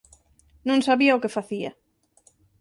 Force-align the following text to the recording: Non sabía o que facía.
Non 0.67 0.79
sabía 0.87 1.17
o 1.17 1.21
que 1.23 1.35
facía. 1.37 1.71